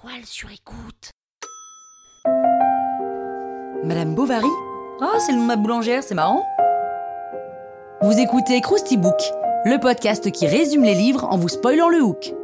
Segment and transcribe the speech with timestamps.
[0.00, 1.10] toile sur écoute.
[3.84, 4.46] Madame Bovary
[5.00, 6.46] Oh, c'est le nom de ma boulangère, c'est marrant.
[8.02, 9.20] Vous écoutez Krusty Book,
[9.64, 12.34] le podcast qui résume les livres en vous spoilant le hook.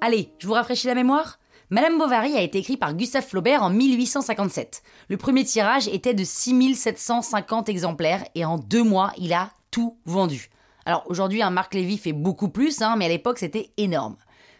[0.00, 1.38] Allez, je vous rafraîchis la mémoire
[1.70, 4.82] Madame Bovary a été écrit par Gustave Flaubert en 1857.
[5.08, 10.50] Le premier tirage était de 6750 exemplaires et en deux mois, il a tout vendu.
[10.84, 14.16] Alors aujourd'hui, un Marc Lévy fait beaucoup plus, hein, mais à l'époque, c'était énorme.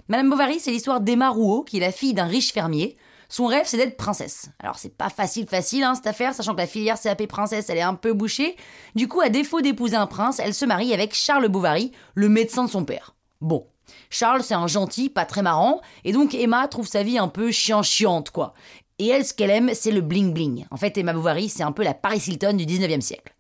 [0.09, 2.97] Madame Bovary, c'est l'histoire d'Emma Rouault, qui est la fille d'un riche fermier.
[3.29, 4.51] Son rêve, c'est d'être princesse.
[4.59, 7.79] Alors, c'est pas facile, facile, hein, cette affaire, sachant que la filière CAP princesse, elle
[7.79, 8.56] est un peu bouchée.
[8.95, 12.64] Du coup, à défaut d'épouser un prince, elle se marie avec Charles Bovary, le médecin
[12.64, 13.14] de son père.
[13.41, 13.67] Bon.
[14.11, 17.51] Charles, c'est un gentil, pas très marrant, et donc Emma trouve sa vie un peu
[17.51, 18.53] chiant-chiante, quoi.
[18.98, 20.67] Et elle, ce qu'elle aime, c'est le bling-bling.
[20.70, 23.34] En fait, Emma Bovary, c'est un peu la Paris Hilton du 19e siècle.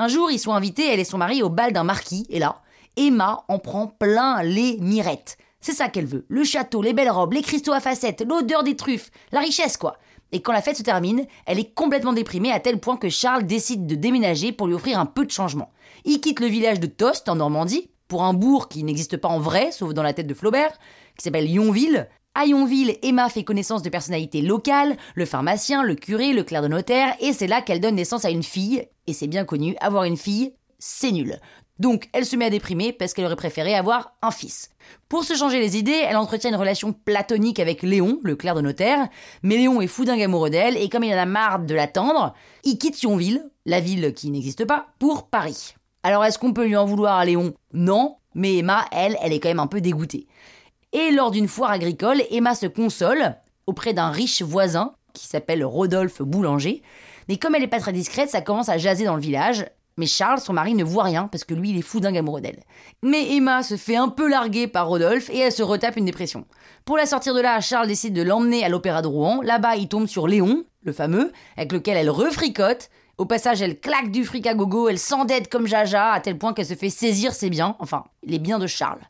[0.00, 2.62] Un jour, ils sont invités, elle et son mari, au bal d'un marquis, et là,
[2.96, 5.38] Emma en prend plein les mirettes.
[5.60, 6.24] C'est ça qu'elle veut.
[6.28, 9.96] Le château, les belles robes, les cristaux à facettes, l'odeur des truffes, la richesse, quoi.
[10.30, 13.44] Et quand la fête se termine, elle est complètement déprimée à tel point que Charles
[13.44, 15.72] décide de déménager pour lui offrir un peu de changement.
[16.04, 19.38] Il quitte le village de Tost, en Normandie, pour un bourg qui n'existe pas en
[19.38, 20.72] vrai, sauf dans la tête de Flaubert,
[21.16, 26.32] qui s'appelle Yonville, à Yonville, Emma fait connaissance de personnalités locales, le pharmacien, le curé,
[26.32, 28.86] le clerc de notaire, et c'est là qu'elle donne naissance à une fille.
[29.08, 31.40] Et c'est bien connu, avoir une fille, c'est nul.
[31.78, 34.70] Donc elle se met à déprimer parce qu'elle aurait préféré avoir un fils.
[35.08, 38.60] Pour se changer les idées, elle entretient une relation platonique avec Léon, le clerc de
[38.60, 39.08] notaire,
[39.42, 42.34] mais Léon est fou d'un amoureux d'elle, et comme il en a marre de l'attendre,
[42.62, 45.74] il quitte Yonville, la ville qui n'existe pas, pour Paris.
[46.08, 47.52] Alors est-ce qu'on peut lui en vouloir à Léon?
[47.74, 50.26] Non, mais Emma, elle, elle est quand même un peu dégoûtée.
[50.94, 53.36] Et lors d'une foire agricole, Emma se console
[53.66, 56.82] auprès d'un riche voisin qui s'appelle Rodolphe Boulanger.
[57.28, 59.66] Mais comme elle n'est pas très discrète, ça commence à jaser dans le village.
[59.98, 62.40] Mais Charles, son mari, ne voit rien parce que lui, il est fou d'un amoureux
[62.40, 62.62] d'elle.
[63.02, 66.46] Mais Emma se fait un peu larguer par Rodolphe et elle se retape une dépression.
[66.86, 69.42] Pour la sortir de là, Charles décide de l'emmener à l'Opéra de Rouen.
[69.42, 72.88] Là-bas, il tombe sur Léon, le fameux, avec lequel elle refricote.
[73.18, 76.54] Au passage, elle claque du fric à gogo, elle s'endette comme Jaja, à tel point
[76.54, 79.00] qu'elle se fait saisir ses biens, enfin, les biens de Charles.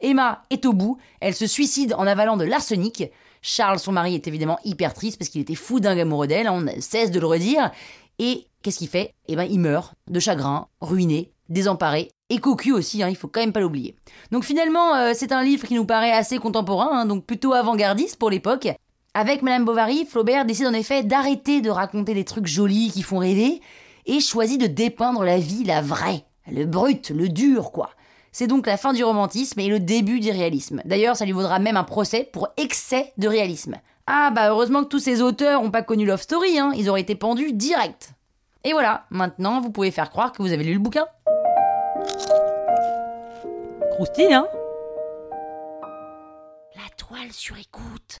[0.00, 3.04] Emma est au bout, elle se suicide en avalant de l'arsenic.
[3.42, 6.62] Charles, son mari, est évidemment hyper triste parce qu'il était fou d'un amoureux d'elle, on
[6.62, 7.70] ne cesse de le redire.
[8.18, 9.14] Et qu'est-ce qu'il fait?
[9.28, 13.40] Eh ben, il meurt de chagrin, ruiné, désemparé et cocu aussi, hein, il faut quand
[13.40, 13.94] même pas l'oublier.
[14.30, 18.18] Donc finalement, euh, c'est un livre qui nous paraît assez contemporain, hein, donc plutôt avant-gardiste
[18.18, 18.68] pour l'époque.
[19.12, 23.18] Avec Madame Bovary, Flaubert décide en effet d'arrêter de raconter des trucs jolis qui font
[23.18, 23.60] rêver
[24.06, 27.90] et choisit de dépeindre la vie, la vraie, le brut, le dur, quoi.
[28.30, 30.80] C'est donc la fin du romantisme et le début du réalisme.
[30.84, 33.74] D'ailleurs, ça lui vaudra même un procès pour excès de réalisme.
[34.06, 36.72] Ah bah heureusement que tous ces auteurs n'ont pas connu Love Story, hein.
[36.76, 38.12] ils auraient été pendus direct.
[38.62, 41.06] Et voilà, maintenant vous pouvez faire croire que vous avez lu le bouquin.
[43.90, 44.46] Croustille, hein
[46.76, 48.20] La toile sur écoute.